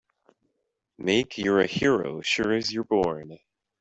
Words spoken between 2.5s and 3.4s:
as you're born!